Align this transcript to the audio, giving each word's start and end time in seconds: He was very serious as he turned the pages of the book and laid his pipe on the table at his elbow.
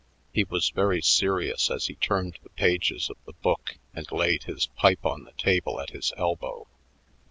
He 0.33 0.45
was 0.45 0.71
very 0.71 0.99
serious 1.03 1.69
as 1.69 1.85
he 1.85 1.93
turned 1.93 2.39
the 2.41 2.49
pages 2.49 3.07
of 3.11 3.17
the 3.27 3.33
book 3.33 3.77
and 3.93 4.11
laid 4.11 4.45
his 4.45 4.65
pipe 4.65 5.05
on 5.05 5.25
the 5.25 5.31
table 5.33 5.79
at 5.79 5.91
his 5.91 6.11
elbow. 6.17 6.65